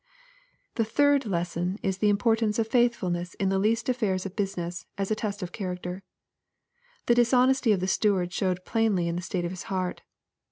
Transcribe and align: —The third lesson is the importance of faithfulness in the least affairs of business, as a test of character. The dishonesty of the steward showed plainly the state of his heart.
—The 0.77 0.83
third 0.83 1.27
lesson 1.27 1.77
is 1.83 1.99
the 1.99 2.09
importance 2.09 2.57
of 2.57 2.67
faithfulness 2.67 3.35
in 3.35 3.49
the 3.49 3.59
least 3.59 3.87
affairs 3.87 4.25
of 4.25 4.35
business, 4.35 4.87
as 4.97 5.11
a 5.11 5.15
test 5.15 5.43
of 5.43 5.51
character. 5.51 6.01
The 7.05 7.13
dishonesty 7.13 7.71
of 7.71 7.81
the 7.81 7.87
steward 7.87 8.33
showed 8.33 8.65
plainly 8.65 9.11
the 9.11 9.21
state 9.21 9.45
of 9.45 9.51
his 9.51 9.65
heart. 9.69 10.01